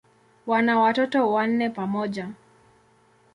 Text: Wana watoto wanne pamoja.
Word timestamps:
Wana 0.47 0.79
watoto 0.79 1.31
wanne 1.31 1.69
pamoja. 1.69 2.29